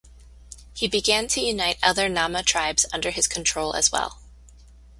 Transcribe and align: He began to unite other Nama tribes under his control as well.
He 0.73 0.87
began 0.87 1.27
to 1.27 1.39
unite 1.41 1.77
other 1.83 2.09
Nama 2.09 2.41
tribes 2.41 2.87
under 2.91 3.11
his 3.11 3.27
control 3.27 3.75
as 3.75 3.91
well. 3.91 4.19